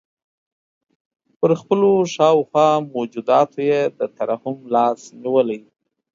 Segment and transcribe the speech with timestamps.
[1.39, 5.61] پر خپلو شاوخوا موجوداتو یې د ترحم لاس نیولی.